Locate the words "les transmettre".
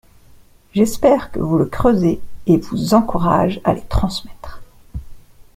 3.75-4.63